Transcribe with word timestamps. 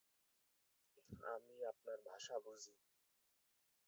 আমি 1.27 1.55
আপনার 1.65 1.99
ভাষা 2.05 2.35
বুঝি। 2.39 2.75